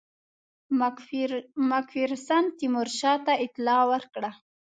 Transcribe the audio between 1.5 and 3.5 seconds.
مک فیرسن تیمورشاه ته